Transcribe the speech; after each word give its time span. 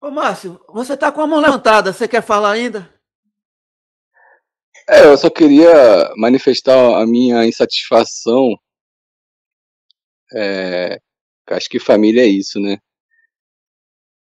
Ô, 0.00 0.10
Márcio, 0.10 0.60
você 0.68 0.94
está 0.94 1.10
com 1.10 1.20
a 1.20 1.26
mão 1.26 1.40
levantada, 1.40 1.92
você 1.92 2.06
quer 2.06 2.22
falar 2.22 2.52
ainda? 2.52 2.88
É, 4.88 5.04
eu 5.04 5.18
só 5.18 5.28
queria 5.28 6.12
manifestar 6.16 7.02
a 7.02 7.06
minha 7.06 7.44
insatisfação. 7.44 8.56
É, 10.32 11.00
acho 11.48 11.68
que 11.68 11.80
família 11.80 12.22
é 12.22 12.26
isso, 12.26 12.60
né? 12.60 12.78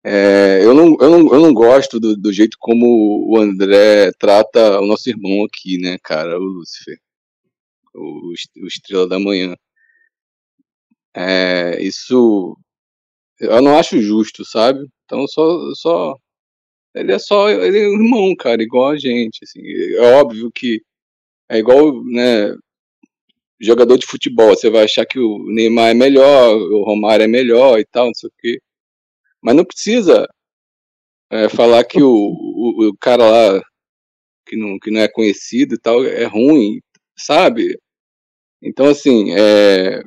É, 0.04 0.64
eu, 0.64 0.74
não, 0.74 0.96
eu, 1.02 1.10
não, 1.10 1.34
eu 1.34 1.42
não 1.42 1.54
gosto 1.54 2.00
do, 2.00 2.16
do 2.16 2.32
jeito 2.32 2.56
como 2.60 3.30
o 3.30 3.38
André 3.38 4.12
trata 4.18 4.80
o 4.80 4.86
nosso 4.86 5.10
irmão 5.10 5.44
aqui, 5.44 5.78
né, 5.78 5.98
cara, 6.02 6.40
o 6.40 6.44
Lúcifer, 6.44 6.98
o, 7.94 8.32
o 8.64 8.68
Estrela 8.68 9.08
da 9.08 9.20
Manhã. 9.20 9.54
É, 11.14 11.82
isso 11.82 12.58
eu 13.40 13.62
não 13.62 13.78
acho 13.78 14.02
justo, 14.02 14.46
sabe? 14.46 14.88
Então 15.08 15.26
só, 15.28 15.74
só 15.74 16.18
ele 16.96 17.14
é 17.14 17.20
só 17.20 17.50
ele 17.50 17.80
é 17.80 17.88
um 17.90 17.94
irmão, 17.94 18.36
cara, 18.36 18.62
igual 18.62 18.92
a 18.92 18.98
gente, 18.98 19.40
assim. 19.44 19.62
É 19.96 20.02
óbvio 20.20 20.52
que 20.54 20.82
é 21.50 21.58
igual, 21.60 22.04
né, 22.06 22.54
jogador 23.60 23.98
de 23.98 24.06
futebol, 24.06 24.50
você 24.50 24.70
vai 24.70 24.84
achar 24.86 25.06
que 25.06 25.20
o 25.20 25.40
Neymar 25.54 25.92
é 25.92 25.94
melhor, 25.94 26.56
o 26.58 26.84
Romário 26.84 27.24
é 27.24 27.28
melhor 27.28 27.80
e 27.80 27.86
tal, 27.86 28.08
não 28.08 28.14
sei 28.14 28.30
o 28.30 28.34
quê. 28.40 28.62
Mas 29.42 29.56
não 29.56 29.66
precisa 29.66 30.28
é, 31.32 31.50
falar 31.50 31.84
que 31.86 32.02
o, 32.02 32.10
o, 32.10 32.90
o, 32.90 32.98
cara 32.98 33.30
lá 33.30 33.62
que 34.48 34.56
não, 34.58 34.80
que 34.80 34.92
não 34.92 35.02
é 35.02 35.08
conhecido 35.08 35.76
e 35.76 35.80
tal 35.80 36.04
é 36.06 36.26
ruim, 36.26 36.82
sabe? 37.18 37.80
Então, 38.62 38.88
assim, 38.88 39.34
é, 39.34 40.04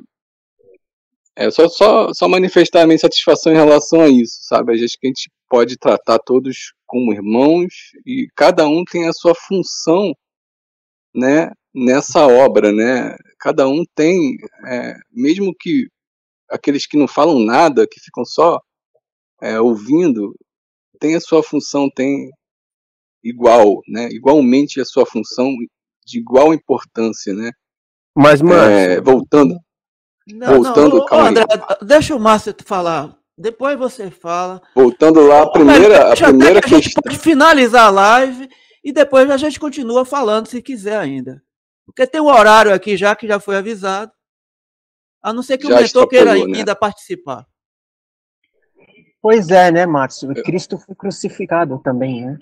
é 1.35 1.49
só, 1.49 1.67
só, 1.69 2.13
só 2.13 2.27
manifestar 2.27 2.83
a 2.83 2.87
minha 2.87 2.99
satisfação 2.99 3.53
em 3.53 3.55
relação 3.55 4.01
a 4.01 4.09
isso, 4.09 4.39
sabe? 4.41 4.73
A 4.73 4.75
gente 4.75 4.97
que 4.99 5.07
a 5.07 5.09
gente 5.09 5.31
pode 5.49 5.77
tratar 5.77 6.19
todos 6.19 6.73
como 6.85 7.13
irmãos 7.13 7.73
e 8.05 8.27
cada 8.35 8.67
um 8.67 8.83
tem 8.83 9.07
a 9.07 9.13
sua 9.13 9.33
função, 9.35 10.13
né? 11.15 11.51
Nessa 11.73 12.27
obra, 12.27 12.71
né? 12.71 13.15
Cada 13.39 13.67
um 13.67 13.83
tem, 13.95 14.35
é, 14.67 14.93
mesmo 15.11 15.53
que 15.57 15.87
aqueles 16.49 16.85
que 16.85 16.97
não 16.97 17.07
falam 17.07 17.39
nada, 17.39 17.87
que 17.89 17.99
ficam 17.99 18.25
só 18.25 18.59
é, 19.41 19.59
ouvindo, 19.59 20.35
tem 20.99 21.15
a 21.15 21.21
sua 21.21 21.41
função, 21.41 21.89
tem 21.89 22.29
igual, 23.23 23.81
né? 23.87 24.09
Igualmente 24.11 24.81
a 24.81 24.85
sua 24.85 25.05
função 25.05 25.49
de 26.05 26.19
igual 26.19 26.53
importância, 26.53 27.33
né? 27.33 27.51
Mas, 28.15 28.41
mano, 28.41 28.69
é, 28.69 28.99
voltando, 28.99 29.55
não, 30.27 30.61
Voltando, 30.61 30.97
não, 30.97 31.05
calma 31.05 31.29
André, 31.29 31.45
deixa 31.81 32.15
o 32.15 32.19
Márcio 32.19 32.55
falar. 32.65 33.15
Depois 33.37 33.77
você 33.77 34.11
fala. 34.11 34.61
Voltando 34.75 35.25
lá, 35.25 35.43
a 35.43 35.49
primeira, 35.49 36.13
a 36.13 36.15
primeira 36.15 36.61
que 36.61 36.75
a 36.75 36.79
gente 36.79 36.93
pode 36.93 37.17
finalizar 37.17 37.87
a 37.87 37.89
live 37.89 38.49
e 38.83 38.91
depois 38.91 39.29
a 39.29 39.37
gente 39.37 39.59
continua 39.59 40.05
falando 40.05 40.47
se 40.47 40.61
quiser 40.61 40.97
ainda. 40.97 41.41
Porque 41.85 42.05
tem 42.05 42.21
um 42.21 42.27
horário 42.27 42.73
aqui 42.73 42.95
já 42.95 43.15
que 43.15 43.27
já 43.27 43.39
foi 43.39 43.57
avisado. 43.57 44.11
A 45.23 45.33
não 45.33 45.43
ser 45.43 45.57
que 45.57 45.67
já 45.67 45.75
o 45.75 45.81
mentor 45.81 46.07
queira 46.07 46.33
né? 46.33 46.57
ainda 46.57 46.75
participar. 46.75 47.45
Pois 49.21 49.49
é, 49.49 49.71
né, 49.71 49.85
Márcio? 49.85 50.33
Cristo 50.43 50.79
foi 50.79 50.95
crucificado 50.95 51.79
também, 51.79 52.25
né? 52.25 52.37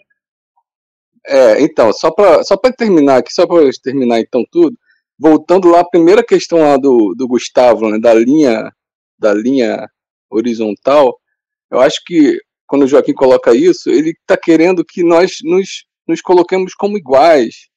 É, 1.25 1.61
então, 1.61 1.91
só 1.91 2.09
para 2.09 2.43
só 2.43 2.55
terminar 2.57 3.17
aqui, 3.17 3.33
só 3.33 3.45
para 3.45 3.69
terminar 3.83 4.19
então 4.19 4.43
tudo, 4.49 4.77
voltando 5.19 5.69
lá, 5.69 5.81
a 5.81 5.89
primeira 5.89 6.23
questão 6.23 6.59
lá 6.59 6.77
do, 6.77 7.13
do 7.13 7.27
Gustavo, 7.27 7.89
né, 7.89 7.99
da 7.99 8.13
linha 8.13 8.71
da 9.17 9.33
linha 9.33 9.85
horizontal, 10.29 11.19
eu 11.69 11.81
acho 11.81 12.01
que 12.05 12.39
quando 12.65 12.83
o 12.83 12.87
Joaquim 12.87 13.13
coloca 13.13 13.53
isso, 13.53 13.89
ele 13.89 14.11
está 14.11 14.37
querendo 14.37 14.85
que 14.85 15.03
nós 15.03 15.39
nos, 15.43 15.85
nos 16.07 16.21
coloquemos 16.21 16.73
como 16.73 16.97
iguais, 16.97 17.67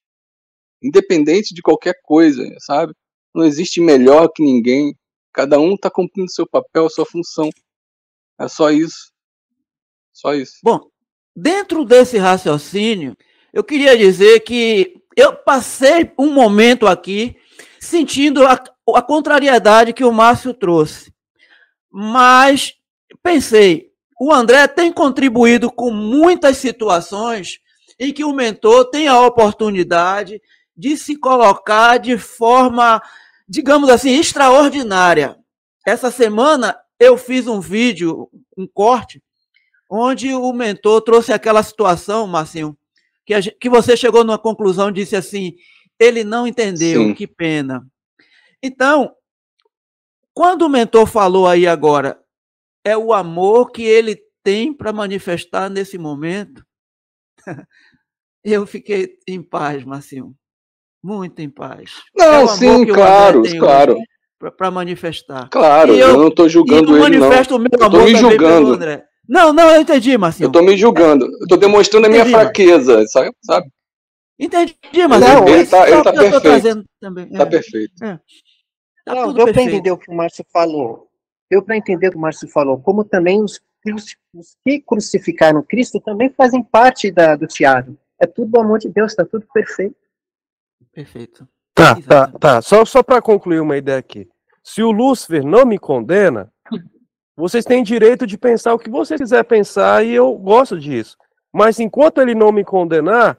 independente 0.80 1.52
de 1.52 1.60
qualquer 1.60 1.94
coisa, 2.04 2.44
sabe? 2.60 2.94
Não 3.34 3.44
existe 3.44 3.80
melhor 3.80 4.28
que 4.28 4.42
ninguém, 4.42 4.96
cada 5.32 5.58
um 5.58 5.74
está 5.74 5.90
cumprindo 5.90 6.30
seu 6.30 6.46
papel, 6.46 6.88
sua 6.88 7.06
função. 7.06 7.50
É 8.38 8.46
só 8.46 8.70
isso. 8.70 9.10
Só 10.12 10.34
isso. 10.34 10.58
Bom, 10.62 10.78
dentro 11.34 11.84
desse 11.84 12.18
raciocínio, 12.18 13.16
eu 13.52 13.64
queria 13.64 13.96
dizer 13.96 14.40
que 14.40 15.01
eu 15.16 15.34
passei 15.34 16.12
um 16.18 16.32
momento 16.32 16.86
aqui 16.86 17.36
sentindo 17.80 18.46
a, 18.46 18.62
a 18.94 19.02
contrariedade 19.02 19.92
que 19.92 20.04
o 20.04 20.12
Márcio 20.12 20.54
trouxe. 20.54 21.12
Mas 21.90 22.74
pensei, 23.22 23.90
o 24.20 24.32
André 24.32 24.66
tem 24.68 24.92
contribuído 24.92 25.70
com 25.70 25.90
muitas 25.90 26.56
situações 26.56 27.58
em 27.98 28.12
que 28.12 28.24
o 28.24 28.32
mentor 28.32 28.86
tem 28.86 29.08
a 29.08 29.20
oportunidade 29.20 30.40
de 30.76 30.96
se 30.96 31.16
colocar 31.16 31.98
de 31.98 32.16
forma, 32.16 33.02
digamos 33.48 33.90
assim, 33.90 34.18
extraordinária. 34.18 35.36
Essa 35.86 36.10
semana 36.10 36.78
eu 36.98 37.18
fiz 37.18 37.46
um 37.46 37.60
vídeo, 37.60 38.28
um 38.56 38.66
corte, 38.66 39.22
onde 39.90 40.32
o 40.32 40.52
mentor 40.52 41.02
trouxe 41.02 41.32
aquela 41.32 41.62
situação, 41.62 42.26
Marcinho, 42.26 42.76
que, 43.26 43.34
a, 43.34 43.40
que 43.42 43.68
você 43.68 43.96
chegou 43.96 44.24
numa 44.24 44.38
conclusão 44.38 44.88
e 44.88 44.94
disse 44.94 45.16
assim: 45.16 45.54
ele 45.98 46.24
não 46.24 46.46
entendeu, 46.46 47.02
Sim. 47.02 47.14
que 47.14 47.26
pena. 47.26 47.86
Então, 48.62 49.14
quando 50.34 50.62
o 50.62 50.68
mentor 50.68 51.06
falou 51.06 51.46
aí 51.46 51.66
agora, 51.66 52.20
é 52.84 52.96
o 52.96 53.12
amor 53.12 53.70
que 53.70 53.82
ele 53.82 54.20
tem 54.42 54.72
para 54.72 54.92
manifestar 54.92 55.68
nesse 55.68 55.98
momento. 55.98 56.64
Eu 58.44 58.66
fiquei 58.66 59.18
em 59.28 59.40
paz, 59.40 59.84
Marcinho. 59.84 60.34
Muito 61.00 61.40
em 61.40 61.48
paz. 61.48 62.02
Não, 62.14 62.42
é 62.42 62.48
sim, 62.48 62.86
claro, 62.86 63.42
claro. 63.58 63.96
Para 64.56 64.70
manifestar. 64.70 65.48
Claro, 65.48 65.92
eu, 65.92 66.08
eu, 66.08 66.16
não 66.16 66.26
estou 66.26 66.48
julgando 66.48 66.96
ele, 66.96 67.18
não. 67.18 67.20
manifesto 67.20 67.54
o 67.54 67.58
meu 67.60 67.70
amor 67.80 68.04
me 68.04 68.16
julgando. 68.16 68.72
André. 68.74 69.04
Não, 69.32 69.50
não, 69.50 69.70
eu 69.70 69.80
entendi, 69.80 70.18
Marcinho. 70.18 70.44
Eu 70.44 70.48
estou 70.48 70.62
me 70.62 70.76
julgando. 70.76 71.24
Eu 71.24 71.44
estou 71.44 71.56
demonstrando 71.56 72.04
a 72.04 72.08
minha 72.10 72.20
entendi, 72.20 72.36
fraqueza, 72.36 73.02
sabe? 73.06 73.32
Entendi, 74.38 74.76
mas 75.08 75.20
não, 75.22 75.48
ele 75.48 75.62
está 75.62 75.88
é 75.88 76.02
tá 76.02 76.12
perfeito. 76.12 76.86
Está 77.00 77.42
é. 77.42 77.46
perfeito. 77.46 78.04
É. 78.04 78.20
Tá 79.06 79.14
não, 79.14 79.32
deu 79.32 79.50
para 79.50 79.62
entender 79.62 79.90
o 79.90 79.96
que 79.96 80.10
o 80.10 80.14
Márcio 80.14 80.44
falou. 80.52 81.08
Deu 81.50 81.62
para 81.62 81.78
entender 81.78 82.08
o 82.08 82.10
que 82.10 82.16
o 82.18 82.20
Márcio 82.20 82.46
falou. 82.46 82.78
Como 82.78 83.04
também 83.04 83.42
os, 83.42 83.58
os 83.94 84.54
que 84.66 84.80
crucificaram 84.82 85.62
Cristo 85.62 85.98
também 85.98 86.28
fazem 86.28 86.62
parte 86.62 87.10
da, 87.10 87.34
do 87.34 87.46
teatro. 87.46 87.96
É 88.20 88.26
tudo 88.26 88.50
do 88.50 88.60
amor 88.60 88.80
de 88.80 88.90
Deus, 88.90 89.12
está 89.12 89.24
tudo 89.24 89.46
perfeito. 89.54 89.96
Perfeito. 90.92 91.48
Tá, 91.74 91.98
tá, 92.02 92.28
tá. 92.38 92.60
Só, 92.60 92.84
só 92.84 93.02
para 93.02 93.22
concluir 93.22 93.60
uma 93.60 93.78
ideia 93.78 93.98
aqui. 93.98 94.28
Se 94.62 94.82
o 94.82 94.90
Lúcifer 94.90 95.42
não 95.42 95.64
me 95.64 95.78
condena, 95.78 96.52
vocês 97.42 97.64
têm 97.64 97.82
direito 97.82 98.24
de 98.24 98.38
pensar 98.38 98.72
o 98.72 98.78
que 98.78 98.88
vocês 98.88 99.20
quiser 99.20 99.42
pensar 99.42 100.06
e 100.06 100.14
eu 100.14 100.32
gosto 100.34 100.78
disso. 100.78 101.16
Mas 101.52 101.80
enquanto 101.80 102.20
ele 102.20 102.36
não 102.36 102.52
me 102.52 102.64
condenar, 102.64 103.36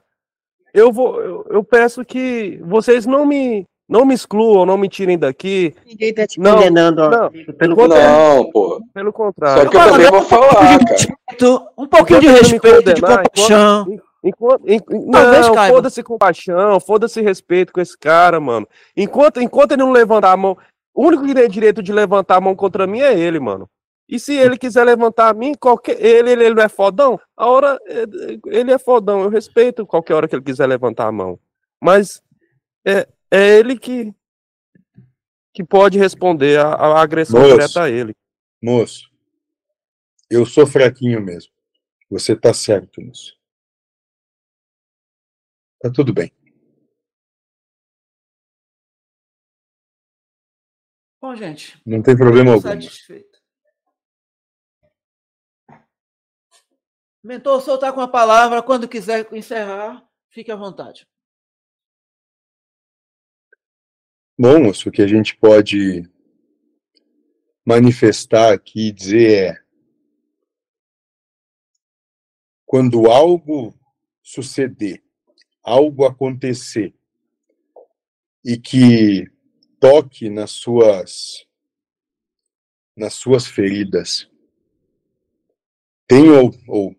eu 0.74 0.92
vou, 0.92 1.22
eu, 1.22 1.46
eu 1.48 1.64
peço 1.64 2.04
que 2.04 2.60
vocês 2.62 3.06
não 3.06 3.24
me 3.24 3.64
não 3.88 4.04
me 4.04 4.14
excluam, 4.14 4.66
não 4.66 4.76
me 4.76 4.90
tirem 4.90 5.18
daqui. 5.18 5.74
Ninguém 5.86 6.12
tá 6.12 6.26
te 6.26 6.38
não, 6.38 6.56
condenando, 6.56 7.08
não, 7.08 7.30
pelo 7.56 7.76
contrário. 7.76 8.34
Não, 8.36 8.50
pô. 8.50 8.82
Pelo 8.92 9.12
contrário. 9.12 9.62
Só 9.62 9.68
que 9.70 9.76
eu 9.76 9.80
também 9.80 10.10
vou 10.10 10.22
falar, 10.22 10.78
cara. 10.84 11.70
Um 11.78 11.86
pouquinho 11.86 12.20
de 12.20 12.28
respeito, 12.28 12.94
de 12.94 13.00
compaixão. 13.00 13.86
Enquanto, 14.22 14.62
enquanto, 14.70 15.06
não, 15.06 15.68
foda-se 15.68 16.02
compaixão, 16.02 16.78
foda-se 16.78 17.22
respeito 17.22 17.72
com 17.72 17.80
esse 17.80 17.96
cara, 17.96 18.38
mano. 18.38 18.68
Enquanto, 18.94 19.40
enquanto 19.40 19.72
ele 19.72 19.82
não 19.82 19.92
levantar 19.92 20.32
a 20.32 20.36
mão, 20.36 20.58
o 20.94 21.06
único 21.06 21.24
que 21.24 21.34
tem 21.34 21.48
direito 21.48 21.82
de 21.82 21.92
levantar 21.92 22.36
a 22.36 22.40
mão 22.40 22.54
contra 22.54 22.86
mim 22.86 23.00
é 23.00 23.18
ele, 23.18 23.40
mano. 23.40 23.66
E 24.08 24.18
se 24.18 24.34
ele 24.34 24.58
quiser 24.58 24.84
levantar 24.84 25.30
a 25.30 25.34
mim, 25.34 25.54
qualquer, 25.54 26.00
ele, 26.00 26.32
ele, 26.32 26.44
ele 26.44 26.54
não 26.54 26.62
é 26.62 26.68
fodão? 26.68 27.18
A 27.36 27.46
hora, 27.46 27.78
ele 28.46 28.70
é 28.70 28.78
fodão, 28.78 29.22
eu 29.22 29.30
respeito 29.30 29.86
qualquer 29.86 30.14
hora 30.14 30.28
que 30.28 30.34
ele 30.34 30.42
quiser 30.42 30.66
levantar 30.66 31.06
a 31.06 31.12
mão. 31.12 31.40
Mas 31.80 32.22
é, 32.86 33.08
é 33.30 33.58
ele 33.58 33.78
que, 33.78 34.14
que 35.54 35.64
pode 35.64 35.98
responder 35.98 36.58
a, 36.60 36.74
a 36.74 37.02
agressão 37.02 37.40
moço, 37.40 37.52
direta 37.52 37.82
a 37.82 37.90
ele. 37.90 38.14
Moço, 38.62 39.10
eu 40.30 40.44
sou 40.44 40.66
fraquinho 40.66 41.22
mesmo. 41.22 41.52
Você 42.10 42.36
tá 42.36 42.52
certo 42.52 43.00
nisso. 43.00 43.34
Tá 45.80 45.90
tudo 45.90 46.12
bem. 46.12 46.30
Bom, 51.20 51.34
gente. 51.34 51.80
Não 51.86 52.02
tem 52.02 52.14
problema 52.14 52.52
algum. 52.52 52.62
Satisfeito. 52.62 53.33
Mentor, 57.24 57.62
soltar 57.62 57.94
com 57.94 58.02
a 58.02 58.08
palavra. 58.08 58.62
Quando 58.62 58.86
quiser 58.86 59.26
encerrar, 59.32 60.06
fique 60.28 60.52
à 60.52 60.56
vontade. 60.56 61.08
Bom, 64.38 64.68
o 64.68 64.90
que 64.90 65.00
a 65.00 65.06
gente 65.06 65.34
pode 65.34 66.02
manifestar 67.64 68.52
aqui 68.52 68.88
e 68.88 68.92
dizer 68.92 69.54
é 69.54 69.64
quando 72.66 73.10
algo 73.10 73.72
suceder, 74.22 75.02
algo 75.62 76.04
acontecer, 76.04 76.94
e 78.44 78.58
que 78.58 79.30
toque 79.80 80.28
nas 80.28 80.50
suas 80.50 81.46
nas 82.94 83.14
suas 83.14 83.46
feridas. 83.46 84.30
Tenham 86.06 86.50
ou 86.68 86.94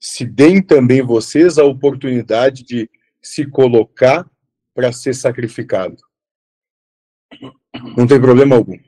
se 0.00 0.24
deem 0.24 0.62
também 0.62 1.02
vocês 1.02 1.58
a 1.58 1.64
oportunidade 1.64 2.64
de 2.64 2.90
se 3.20 3.46
colocar 3.46 4.28
para 4.74 4.92
ser 4.92 5.14
sacrificado. 5.14 6.02
Não 7.96 8.06
tem 8.06 8.18
problema 8.18 8.56
algum. 8.56 8.78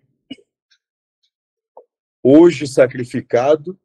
Hoje 2.23 2.67
sacrificado, 2.67 3.79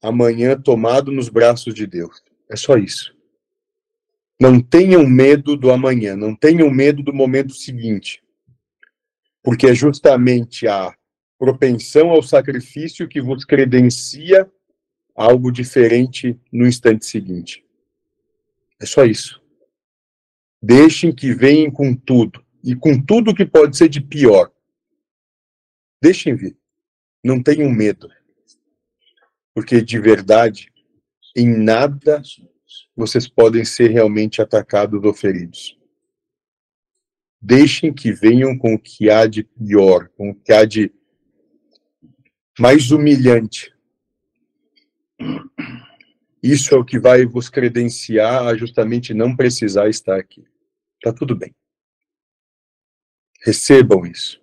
amanhã 0.00 0.60
tomado 0.60 1.10
nos 1.10 1.28
braços 1.28 1.74
de 1.74 1.86
Deus. 1.86 2.22
É 2.48 2.54
só 2.54 2.76
isso. 2.76 3.12
Não 4.40 4.60
tenham 4.60 5.06
medo 5.06 5.56
do 5.56 5.70
amanhã, 5.70 6.14
não 6.14 6.36
tenham 6.36 6.70
medo 6.70 7.02
do 7.02 7.12
momento 7.12 7.54
seguinte. 7.54 8.22
Porque 9.42 9.66
é 9.66 9.74
justamente 9.74 10.68
a 10.68 10.94
propensão 11.38 12.10
ao 12.10 12.22
sacrifício 12.22 13.08
que 13.08 13.20
vos 13.20 13.44
credencia 13.44 14.50
algo 15.14 15.52
diferente 15.52 16.38
no 16.52 16.66
instante 16.66 17.06
seguinte. 17.06 17.64
É 18.80 18.86
só 18.86 19.04
isso. 19.04 19.40
Deixem 20.62 21.14
que 21.14 21.32
venham 21.34 21.70
com 21.70 21.94
tudo, 21.94 22.44
e 22.62 22.74
com 22.74 23.00
tudo 23.00 23.34
que 23.34 23.44
pode 23.44 23.76
ser 23.76 23.88
de 23.88 24.00
pior. 24.00 24.50
Deixem 26.02 26.34
vir. 26.34 26.56
Não 27.22 27.42
tenham 27.42 27.70
medo. 27.70 28.08
Porque 29.54 29.80
de 29.80 30.00
verdade, 30.00 30.72
em 31.36 31.46
nada 31.46 32.22
vocês 32.96 33.28
podem 33.28 33.64
ser 33.64 33.90
realmente 33.90 34.40
atacados 34.40 35.02
ou 35.02 35.14
feridos. 35.14 35.78
Deixem 37.40 37.92
que 37.92 38.12
venham 38.12 38.56
com 38.56 38.74
o 38.74 38.78
que 38.78 39.10
há 39.10 39.26
de 39.26 39.44
pior, 39.44 40.08
com 40.16 40.30
o 40.30 40.34
que 40.34 40.52
há 40.52 40.64
de 40.64 40.90
mais 42.58 42.90
humilhante. 42.90 43.73
Isso 46.42 46.74
é 46.74 46.78
o 46.78 46.84
que 46.84 46.98
vai 46.98 47.24
vos 47.24 47.48
credenciar 47.48 48.46
a 48.46 48.56
justamente 48.56 49.14
não 49.14 49.34
precisar 49.34 49.88
estar 49.88 50.18
aqui. 50.18 50.44
Tá 51.02 51.12
tudo 51.12 51.34
bem. 51.34 51.54
Recebam 53.42 54.06
isso. 54.06 54.42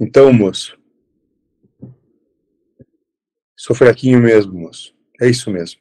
Então, 0.00 0.32
moço, 0.32 0.78
sou 3.56 3.74
fraquinho 3.74 4.20
mesmo, 4.20 4.54
moço. 4.54 4.94
É 5.20 5.28
isso 5.28 5.50
mesmo. 5.50 5.80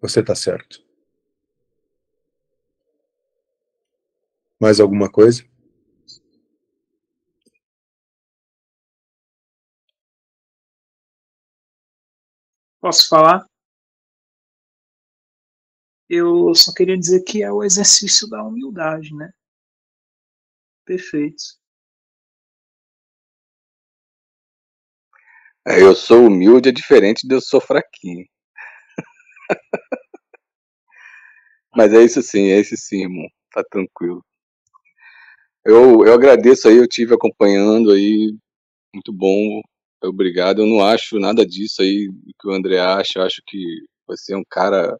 Você 0.00 0.20
está 0.20 0.34
certo. 0.34 0.84
Mais 4.60 4.78
alguma 4.78 5.10
coisa? 5.10 5.44
Posso 12.82 13.08
falar? 13.08 13.46
Eu 16.08 16.54
só 16.54 16.72
queria 16.72 16.96
dizer 16.96 17.24
que 17.24 17.42
é 17.42 17.50
o 17.50 17.64
exercício 17.64 18.28
da 18.28 18.40
humildade, 18.44 19.12
né? 19.16 19.32
Perfeito. 20.86 21.58
É, 25.66 25.82
eu 25.82 25.94
sou 25.94 26.26
humilde, 26.26 26.68
é 26.68 26.72
diferente 26.72 27.26
de 27.26 27.34
eu 27.34 27.40
sou 27.40 27.60
fraquinho. 27.60 28.24
Mas 31.76 31.92
é 31.92 32.02
isso 32.02 32.22
sim, 32.22 32.50
é 32.50 32.60
isso 32.60 32.74
sim, 32.76 33.02
irmão. 33.02 33.26
Tá 33.52 33.62
tranquilo. 33.70 34.24
Eu, 35.64 36.04
eu 36.04 36.12
agradeço 36.14 36.68
aí, 36.68 36.76
eu 36.76 36.88
tive 36.88 37.14
acompanhando 37.14 37.90
aí. 37.92 38.34
Muito 38.94 39.12
bom. 39.12 39.60
Obrigado. 40.02 40.62
Eu 40.62 40.66
não 40.66 40.84
acho 40.84 41.18
nada 41.18 41.46
disso 41.46 41.82
aí 41.82 42.08
que 42.40 42.48
o 42.48 42.52
André 42.52 42.78
acha. 42.78 43.18
Eu 43.18 43.22
acho 43.22 43.42
que 43.46 43.58
você 44.06 44.34
é 44.34 44.36
um 44.36 44.44
cara 44.48 44.98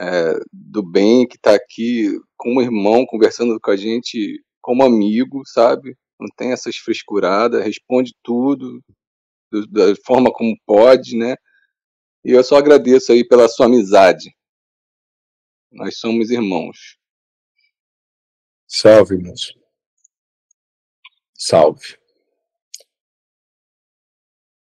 é, 0.00 0.38
do 0.52 0.82
bem 0.82 1.26
que 1.26 1.38
tá 1.38 1.54
aqui 1.54 2.18
como 2.36 2.62
irmão, 2.62 3.06
conversando 3.06 3.58
com 3.60 3.70
a 3.70 3.76
gente 3.76 4.42
como 4.60 4.84
amigo, 4.84 5.42
sabe? 5.46 5.96
Não 6.18 6.28
tem 6.36 6.52
essas 6.52 6.76
frescuradas, 6.76 7.64
responde 7.64 8.12
tudo 8.22 8.80
da 9.70 9.94
forma 10.04 10.32
como 10.32 10.56
pode, 10.66 11.16
né? 11.16 11.36
E 12.24 12.30
eu 12.32 12.42
só 12.42 12.56
agradeço 12.56 13.12
aí 13.12 13.26
pela 13.26 13.48
sua 13.48 13.66
amizade. 13.66 14.34
Nós 15.70 15.98
somos 15.98 16.30
irmãos. 16.30 16.98
Salve, 18.66 19.16
moço. 19.18 19.52
Salve. 21.34 21.98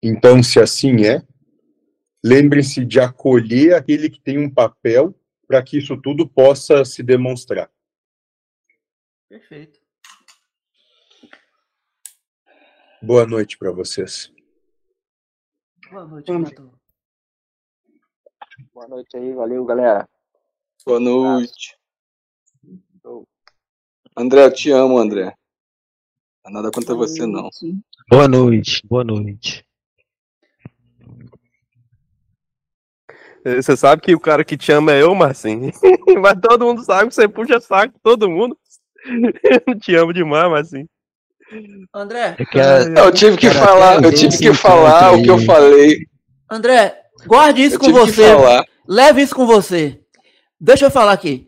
Então, 0.01 0.43
se 0.43 0.59
assim 0.59 1.05
é, 1.05 1.25
lembre-se 2.23 2.85
de 2.85 2.99
acolher 2.99 3.73
aquele 3.73 4.09
que 4.09 4.21
tem 4.21 4.37
um 4.37 4.49
papel 4.49 5.15
para 5.47 5.63
que 5.63 5.77
isso 5.77 5.99
tudo 5.99 6.27
possa 6.27 6.83
se 6.85 7.01
demonstrar. 7.01 7.71
Perfeito. 9.29 9.79
Boa 13.01 13.25
noite 13.25 13.57
para 13.57 13.71
vocês. 13.71 14.31
Boa 15.89 16.05
noite, 16.05 16.31
noite. 16.31 16.55
Boa 18.73 18.87
noite 18.87 19.17
aí, 19.17 19.33
valeu, 19.33 19.65
galera. 19.65 20.09
Boa 20.85 20.99
noite. 20.99 21.77
André, 24.15 24.45
eu 24.45 24.53
te 24.53 24.71
amo, 24.71 24.97
André. 24.97 25.35
Não 26.43 26.51
nada 26.53 26.71
contra 26.71 26.95
você, 26.95 27.25
não. 27.25 27.49
Boa 28.09 28.27
noite, 28.27 28.81
boa 28.87 29.03
noite. 29.03 29.66
Você 33.61 33.77
sabe 33.77 34.01
que 34.01 34.13
o 34.13 34.19
cara 34.19 34.43
que 34.43 34.57
te 34.57 34.71
ama 34.71 34.91
é 34.91 35.01
eu, 35.01 35.13
Marcinho. 35.15 35.71
Mas 36.21 36.39
todo 36.41 36.65
mundo 36.65 36.83
sabe 36.83 37.09
que 37.09 37.15
você 37.15 37.27
puxa 37.27 37.59
saco, 37.59 37.99
todo 38.03 38.29
mundo. 38.29 38.57
Eu 39.67 39.79
te 39.79 39.95
amo 39.95 40.11
demais, 40.11 40.49
Marcinho. 40.49 40.89
André, 41.93 42.35
eu, 42.37 42.45
quero, 42.45 42.99
eu 42.99 43.11
tive 43.13 43.37
que 43.37 43.49
falar, 43.49 44.03
eu 44.03 44.13
tive 44.13 44.37
que 44.37 44.53
falar 44.53 45.13
o 45.13 45.23
que 45.23 45.29
eu 45.29 45.39
falei. 45.39 46.05
André, 46.51 47.03
guarde 47.25 47.63
isso 47.63 47.77
eu 47.77 47.79
com 47.79 47.93
você. 47.93 48.23
Leve 48.85 49.21
isso 49.21 49.33
com 49.33 49.45
você. 49.45 49.97
Deixa 50.59 50.87
eu 50.87 50.91
falar 50.91 51.13
aqui. 51.13 51.47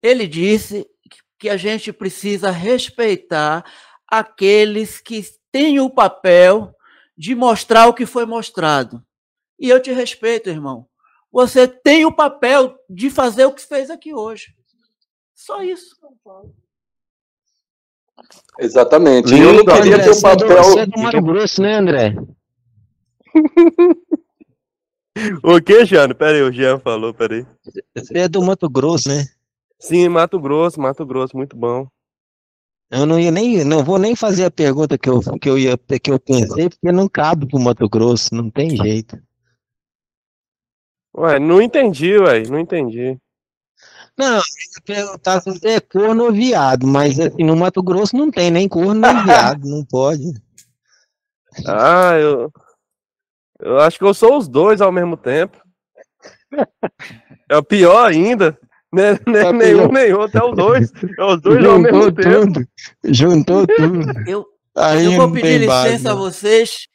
Ele 0.00 0.28
disse 0.28 0.86
que 1.36 1.48
a 1.48 1.56
gente 1.56 1.92
precisa 1.92 2.52
respeitar 2.52 3.64
aqueles 4.08 5.00
que 5.00 5.24
têm 5.50 5.80
o 5.80 5.90
papel 5.90 6.72
de 7.18 7.34
mostrar 7.34 7.88
o 7.88 7.94
que 7.94 8.06
foi 8.06 8.24
mostrado. 8.24 9.02
E 9.58 9.68
eu 9.68 9.82
te 9.82 9.90
respeito, 9.90 10.48
irmão. 10.48 10.86
Você 11.34 11.66
tem 11.66 12.06
o 12.06 12.12
papel 12.12 12.78
de 12.88 13.10
fazer 13.10 13.44
o 13.44 13.52
que 13.52 13.66
fez 13.66 13.90
aqui 13.90 14.14
hoje. 14.14 14.54
Só 15.34 15.64
isso. 15.64 15.96
Exatamente. 18.60 19.30
Lindo, 19.30 19.46
eu 19.46 19.54
não 19.54 19.64
queria 19.64 19.96
André, 19.96 20.04
ter 20.04 20.10
o 20.10 20.22
papel. 20.22 20.62
Você 20.62 20.78
é 20.78 20.86
do 20.86 21.00
Mato 21.00 21.22
Grosso, 21.22 21.60
né, 21.60 21.74
André? 21.74 22.14
o 25.42 25.60
que, 25.60 25.84
Jano? 25.84 26.14
Pera 26.14 26.36
aí, 26.36 26.42
o 26.42 26.52
Jean 26.52 26.78
falou, 26.78 27.12
pera 27.12 27.34
aí. 27.34 27.44
Você 27.96 28.16
é 28.16 28.28
do 28.28 28.40
Mato 28.40 28.70
Grosso, 28.70 29.08
né? 29.08 29.26
Sim, 29.80 30.08
Mato 30.10 30.38
Grosso, 30.38 30.80
Mato 30.80 31.04
Grosso, 31.04 31.36
muito 31.36 31.56
bom. 31.56 31.88
Eu 32.88 33.06
não 33.06 33.18
ia 33.18 33.32
nem, 33.32 33.64
não 33.64 33.82
vou 33.82 33.98
nem 33.98 34.14
fazer 34.14 34.44
a 34.44 34.52
pergunta 34.52 34.96
que 34.96 35.08
eu, 35.08 35.20
que 35.40 35.50
eu 35.50 35.58
ia, 35.58 35.76
que 35.76 36.12
eu 36.12 36.20
pensei, 36.20 36.70
porque 36.70 36.92
não 36.92 37.08
cabe 37.08 37.48
pro 37.48 37.58
Mato 37.58 37.88
Grosso, 37.88 38.32
não 38.32 38.48
tem 38.48 38.76
jeito. 38.76 39.18
Ué, 41.16 41.38
não 41.38 41.62
entendi, 41.62 42.18
ué, 42.18 42.42
não 42.42 42.58
entendi. 42.58 43.18
Não, 44.16 44.36
eu 44.36 44.38
ia 44.38 44.82
perguntar 44.84 45.40
se 45.40 45.66
é 45.66 45.80
corno 45.80 46.24
ou 46.24 46.32
viado, 46.32 46.86
mas 46.86 47.18
assim, 47.18 47.42
no 47.42 47.56
Mato 47.56 47.82
Grosso 47.82 48.16
não 48.16 48.30
tem 48.30 48.50
nem 48.50 48.68
corno 48.68 48.94
nem 48.94 49.24
viado, 49.24 49.68
não 49.68 49.84
pode. 49.84 50.22
Ah, 51.68 52.18
eu. 52.18 52.50
Eu 53.60 53.78
acho 53.78 53.96
que 53.96 54.04
eu 54.04 54.12
sou 54.12 54.36
os 54.36 54.48
dois 54.48 54.80
ao 54.80 54.90
mesmo 54.90 55.16
tempo. 55.16 55.56
É 57.48 57.56
o 57.56 57.62
pior 57.62 58.08
ainda. 58.08 58.58
Né, 58.92 59.12
né, 59.24 59.42
tá 59.42 59.52
nenhum, 59.52 59.86
nem 59.86 60.12
outro, 60.12 60.36
é 60.36 60.44
os 60.44 60.56
dois. 60.56 60.92
É 61.16 61.24
os 61.24 61.40
dois 61.40 61.56
Juntou 61.56 61.72
ao 61.72 61.78
mesmo 61.78 62.00
tudo. 62.00 62.22
tempo. 62.22 62.68
Juntou 63.04 63.66
tudo. 63.68 64.28
Eu, 64.28 64.44
eu 65.00 65.12
vou 65.12 65.32
pedir 65.32 65.60
licença 65.60 66.10
a 66.10 66.14
vocês. 66.16 66.88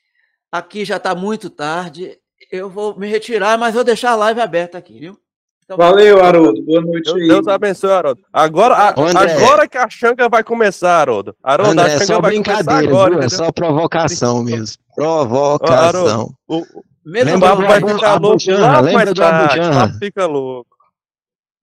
Aqui 0.51 0.83
já 0.83 0.97
está 0.97 1.15
muito 1.15 1.49
tarde. 1.49 2.17
Eu 2.51 2.69
vou 2.69 2.97
me 2.97 3.07
retirar, 3.07 3.57
mas 3.57 3.75
vou 3.75 3.83
deixar 3.83 4.11
a 4.11 4.15
live 4.15 4.41
aberta 4.41 4.77
aqui, 4.77 4.99
viu? 4.99 5.19
Então, 5.63 5.77
Valeu, 5.77 6.23
Haroldo. 6.23 6.63
Boa 6.63 6.81
noite 6.81 7.11
aí. 7.11 7.27
Deus 7.27 7.47
abençoe, 7.47 7.91
Haroldo. 7.91 8.21
Agora, 8.33 8.73
a, 8.73 8.89
agora 8.89 9.67
que 9.67 9.77
a 9.77 9.87
Xanga 9.87 10.27
vai 10.27 10.43
começar, 10.43 10.99
Haroldo. 10.99 11.35
Haroldo, 11.43 11.73
André, 11.73 11.85
a 11.85 11.89
Xanga 11.99 12.05
só 12.05 12.21
vai 12.21 12.31
brincadeira, 12.31 12.87
agora, 12.87 13.11
viu? 13.11 13.19
É 13.19 13.29
só 13.29 13.51
provocação 13.51 14.43
mesmo. 14.43 14.77
Provocação. 14.95 15.77
Haroldo, 15.77 16.35
o, 16.47 16.65
Meta 17.05 17.25
lembra 17.25 17.55
vai 17.55 17.81
ficar 17.81 18.19
louco 18.19 18.51
lá 18.51 18.79
lembra 18.81 19.13
do 19.13 19.23
Abujanra. 19.23 19.93
Fica 19.99 20.25
louco. 20.25 20.75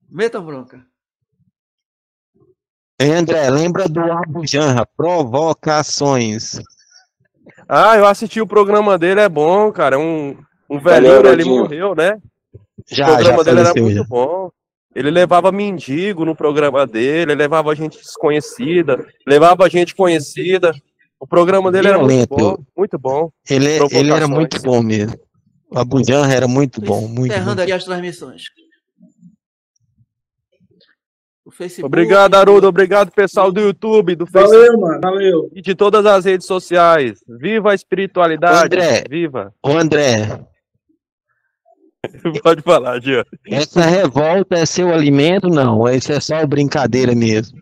Meta 0.09 0.39
bronca. 0.39 0.85
André, 2.99 3.49
lembra 3.49 3.89
do 3.89 3.99
Abujanra, 3.99 4.87
provocações. 4.95 6.59
Ah, 7.67 7.97
eu 7.97 8.05
assisti 8.05 8.39
o 8.39 8.47
programa 8.47 8.97
dele, 8.97 9.19
é 9.19 9.29
bom, 9.29 9.69
cara. 9.71 9.97
É 9.97 9.99
um, 9.99 10.37
um 10.69 10.79
velhinho, 10.79 11.27
ele 11.27 11.45
morreu, 11.45 11.95
né? 11.95 12.19
Já, 12.89 13.05
o 13.05 13.13
programa 13.15 13.37
já 13.37 13.43
dele 13.43 13.59
era 13.59 13.73
muito 13.81 13.97
já. 13.97 14.03
bom. 14.03 14.51
Ele 14.95 15.11
levava 15.11 15.51
mendigo 15.51 16.25
no 16.25 16.35
programa 16.35 16.87
dele, 16.87 17.35
levava 17.35 17.75
gente 17.75 17.97
desconhecida, 17.97 19.05
levava 19.27 19.69
gente 19.69 19.95
conhecida. 19.95 20.73
O 21.19 21.27
programa 21.27 21.71
dele 21.71 21.89
Violento. 21.89 22.11
era 22.11 22.17
muito 22.17 22.35
bom, 22.35 22.65
muito 22.75 22.99
bom. 22.99 23.31
Ele, 23.49 23.79
ele 23.91 24.11
era 24.11 24.27
muito 24.27 24.61
bom 24.61 24.81
mesmo. 24.81 25.17
O 25.69 25.77
Abujan 25.77 26.27
era 26.27 26.47
muito 26.47 26.79
bom, 26.81 27.07
muito 27.07 27.31
Encerrando 27.31 27.61
aqui 27.61 27.71
as 27.71 27.83
transmissões. 27.83 28.43
Obrigado, 31.83 32.35
Arudo. 32.35 32.67
Obrigado, 32.67 33.11
pessoal 33.11 33.51
do 33.51 33.59
YouTube, 33.59 34.15
do 34.15 34.25
Facebook. 34.27 34.55
Valeu, 34.55 34.79
mano. 34.79 35.01
Valeu. 35.01 35.51
E 35.53 35.61
de 35.61 35.73
todas 35.73 36.05
as 36.05 36.25
redes 36.25 36.45
sociais. 36.45 37.19
Viva 37.27 37.71
a 37.71 37.75
espiritualidade. 37.75 38.65
André, 38.65 39.03
Viva. 39.09 39.53
Ô, 39.63 39.71
André. 39.71 40.39
Pode 42.43 42.61
falar, 42.61 43.01
Gia. 43.01 43.25
Essa 43.49 43.81
revolta 43.81 44.55
é 44.55 44.65
seu 44.65 44.93
alimento? 44.93 45.49
Não. 45.49 45.87
Isso 45.89 46.11
é 46.11 46.19
só 46.19 46.45
brincadeira 46.45 47.13
mesmo. 47.13 47.57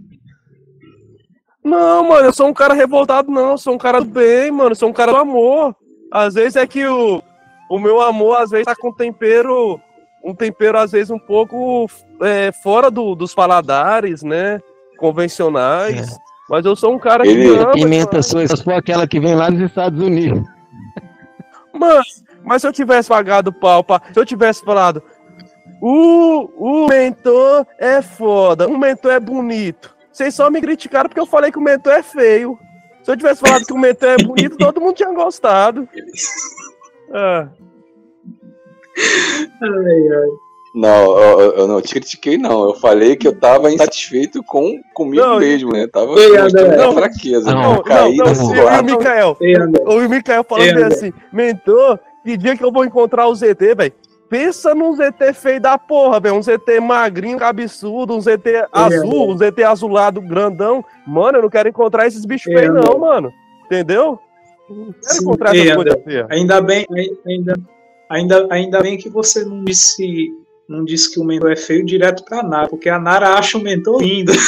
Não, 1.63 2.07
mano, 2.07 2.27
eu 2.27 2.33
sou 2.33 2.47
um 2.47 2.53
cara 2.53 2.73
revoltado, 2.73 3.31
não. 3.31 3.51
Eu 3.51 3.57
sou 3.57 3.73
um 3.73 3.77
cara 3.77 3.99
do 3.99 4.05
bem, 4.05 4.51
mano. 4.51 4.71
Eu 4.71 4.75
sou 4.75 4.89
um 4.89 4.93
cara 4.93 5.11
do 5.11 5.17
amor. 5.17 5.75
Às 6.11 6.35
vezes 6.35 6.55
é 6.55 6.67
que 6.67 6.85
o, 6.85 7.23
o 7.69 7.79
meu 7.79 8.01
amor, 8.01 8.37
às 8.37 8.51
vezes, 8.51 8.65
tá 8.65 8.75
com 8.75 8.93
tempero. 8.93 9.79
Um 10.23 10.33
tempero, 10.33 10.77
às 10.77 10.91
vezes, 10.91 11.09
um 11.09 11.19
pouco 11.19 11.87
é, 12.21 12.51
fora 12.51 12.91
do, 12.91 13.15
dos 13.15 13.33
paladares, 13.33 14.21
né? 14.21 14.61
Convencionais. 14.97 16.13
É. 16.13 16.25
Mas 16.49 16.65
eu 16.65 16.75
sou 16.75 16.93
um 16.93 16.99
cara 16.99 17.23
que. 17.23 17.29
Ele, 17.29 17.57
ama, 17.57 17.71
pimenta 17.71 18.21
sua, 18.21 18.47
só 18.47 18.71
aquela 18.71 19.07
que 19.07 19.19
vem 19.19 19.35
lá 19.35 19.49
dos 19.49 19.61
Estados 19.61 19.99
Unidos. 19.99 20.43
Mano, 21.73 22.03
mas 22.45 22.61
se 22.61 22.67
eu 22.67 22.73
tivesse 22.73 23.09
pagado 23.09 23.51
pau, 23.51 23.83
pra, 23.83 24.01
se 24.13 24.19
eu 24.19 24.25
tivesse 24.25 24.63
falado, 24.63 25.01
o, 25.81 26.49
o 26.57 26.87
mentor 26.87 27.65
é 27.77 28.01
foda, 28.01 28.67
o 28.67 28.77
mentor 28.77 29.11
é 29.11 29.19
bonito. 29.19 29.95
Vocês 30.11 30.33
só 30.33 30.49
me 30.49 30.61
criticaram 30.61 31.09
porque 31.09 31.19
eu 31.19 31.25
falei 31.25 31.51
que 31.51 31.57
o 31.57 31.61
mentor 31.61 31.93
é 31.93 32.03
feio. 32.03 32.57
Se 33.03 33.11
eu 33.11 33.17
tivesse 33.17 33.41
falado 33.41 33.65
que 33.65 33.73
o 33.73 33.77
mentor 33.77 34.09
é 34.09 34.23
bonito, 34.23 34.57
todo 34.57 34.79
mundo 34.79 34.95
tinha 34.95 35.11
gostado. 35.11 35.87
Ah. 37.11 37.49
Ai, 39.61 40.07
ai. 40.07 40.45
Não, 40.75 41.17
eu, 41.17 41.39
eu, 41.55 41.67
não 41.67 41.81
te 41.81 41.93
critiquei, 41.93 42.37
não. 42.37 42.65
Eu 42.65 42.75
falei 42.75 43.15
que 43.15 43.25
eu 43.25 43.39
tava 43.39 43.71
insatisfeito 43.71 44.43
com 44.43 44.77
comigo 44.93 45.23
não, 45.25 45.39
mesmo, 45.39 45.71
né? 45.71 45.87
Tava 45.87 46.19
ei, 46.19 46.37
mostrando 46.37 46.75
não, 46.75 46.93
fraqueza. 46.93 47.51
Não, 47.53 47.61
não, 47.61 47.83
não, 47.83 48.11
não, 48.11 48.33
não, 48.33 48.79
o 48.81 48.83
Mikael, 48.83 49.37
o 49.85 50.09
Mikael 50.09 50.43
falando 50.43 50.83
assim, 50.83 51.13
mentor, 51.31 51.97
que 52.25 52.36
dia 52.36 52.58
que 52.58 52.63
eu 52.63 52.72
vou 52.72 52.84
encontrar 52.84 53.27
o 53.27 53.36
ZT, 53.36 53.75
velho? 53.75 53.94
Pensa 54.27 54.74
num 54.74 54.96
ZT 54.96 55.34
feio 55.34 55.62
da 55.62 55.77
porra, 55.77 56.20
velho. 56.20 56.36
Um 56.36 56.41
ZT 56.41 56.79
magrinho, 56.82 57.41
absurdo, 57.44 58.15
um 58.15 58.22
ZT 58.22 58.48
é, 58.48 58.67
azul, 58.72 59.29
um 59.29 59.38
ZT 59.38 59.63
azulado 59.63 60.20
grandão. 60.20 60.84
Mano, 61.05 61.38
eu 61.38 61.44
não 61.44 61.50
quero 61.50 61.70
encontrar 61.70 62.08
esses 62.08 62.25
bichos 62.25 62.51
é, 62.51 62.58
feios, 62.58 62.74
não, 62.74 62.98
mano. 62.98 63.32
Entendeu? 63.65 64.20
Não 64.67 64.91
quero 64.91 64.96
Sim, 65.01 65.22
encontrar 65.22 65.55
essa 65.55 65.75
coisa 65.75 66.01
feia. 66.03 66.27
Ainda 66.32 66.60
bem, 66.60 66.88
ainda, 67.27 67.53
ainda, 68.10 68.48
ainda 68.50 68.82
bem 68.82 68.98
que 68.98 69.08
você 69.10 69.46
não 69.46 69.63
disse, 69.63 70.34
não 70.67 70.84
disse 70.84 71.13
que 71.13 71.20
o 71.20 71.24
mentor 71.24 71.51
é 71.51 71.55
feio 71.55 71.86
direto 71.86 72.25
pra 72.25 72.41
Nara, 72.41 72.67
porque 72.67 72.89
a 72.89 72.98
Nara 73.00 73.36
acha 73.36 73.60
o 73.60 73.62
mentor 73.62 74.01
lindo. 74.01 74.34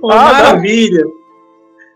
Uma 0.00 0.14
ah, 0.14 0.32
maravilha. 0.32 1.04
Não. 1.04 1.25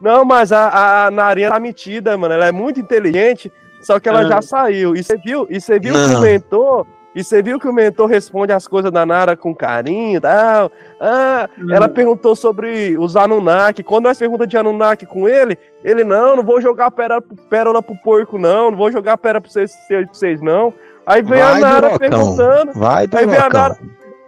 Não, 0.00 0.25
mas 0.25 0.52
a, 0.52 1.07
a 1.07 1.11
Narinha 1.11 1.50
tá 1.50 1.61
metida, 1.61 2.16
mano. 2.16 2.35
Ela 2.35 2.47
é 2.47 2.52
muito 2.52 2.80
inteligente, 2.80 3.52
só 3.83 4.00
que 4.00 4.09
ela 4.09 4.21
ah. 4.21 4.28
já 4.28 4.42
saiu. 4.42 4.95
E 4.95 5.02
você 5.02 5.16
viu, 5.16 5.47
e 5.50 5.61
você 5.61 5.78
viu 5.78 5.95
que 5.95 6.14
o 6.14 6.21
mentor. 6.21 6.87
E 7.12 7.25
você 7.25 7.42
viu 7.42 7.59
que 7.59 7.66
o 7.66 7.73
mentor 7.73 8.07
responde 8.07 8.52
as 8.52 8.69
coisas 8.69 8.92
da 8.92 9.04
Nara 9.04 9.37
com 9.37 9.52
carinho 9.52 10.19
e 10.19 10.21
tal. 10.21 10.71
Ah, 11.00 11.49
ela 11.69 11.88
perguntou 11.88 12.37
sobre 12.37 12.97
os 12.97 13.16
Anunnaki. 13.16 13.83
Quando 13.83 14.04
nós 14.04 14.16
pergunta 14.16 14.47
de 14.47 14.57
Anunnaki 14.57 15.07
com 15.07 15.28
ele, 15.28 15.59
ele, 15.83 16.04
não, 16.04 16.37
não 16.37 16.45
vou 16.45 16.61
jogar 16.61 16.88
pérola, 16.92 17.21
pérola 17.49 17.83
pro 17.83 17.97
porco, 17.97 18.38
não. 18.38 18.71
Não 18.71 18.78
vou 18.78 18.92
jogar 18.92 19.19
pérola 19.19 19.40
pra 19.40 19.50
vocês, 19.50 19.73
pra 19.88 20.07
vocês 20.07 20.40
não. 20.40 20.73
Aí 21.04 21.21
vem 21.21 21.40
Vai, 21.40 21.52
a 21.52 21.59
Nara 21.59 21.99
perguntando. 21.99 22.73
Vai, 22.75 23.09
aí 23.12 23.26
vem 23.26 23.37
a 23.37 23.49
Nara, 23.49 23.76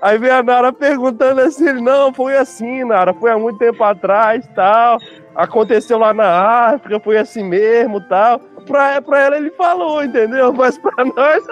Aí 0.03 0.19
vem 0.19 0.31
a 0.31 0.43
Nara 0.43 0.73
perguntando 0.73 1.41
assim, 1.41 1.73
não, 1.81 2.13
foi 2.13 2.37
assim, 2.37 2.85
Nara, 2.85 3.15
foi 3.15 3.31
há 3.31 3.39
muito 3.39 3.59
tempo 3.59 3.83
atrás, 3.85 4.47
tal 4.55 4.99
aconteceu 5.35 5.99
lá 5.99 6.13
na 6.13 6.71
África, 6.75 7.01
foi 7.01 7.17
assim 7.17 7.43
mesmo 7.43 8.01
tal. 8.09 8.39
Pra, 8.67 9.01
pra 9.03 9.21
ela 9.21 9.37
ele 9.37 9.51
falou, 9.53 10.03
entendeu? 10.05 10.53
Mas 10.55 10.79
pra 10.79 11.05
nós. 11.05 11.45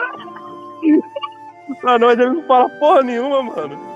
pra 1.80 1.99
nós 1.99 2.19
ele 2.19 2.30
não 2.30 2.42
fala 2.47 2.69
porra 2.78 3.02
nenhuma, 3.02 3.42
mano. 3.42 3.89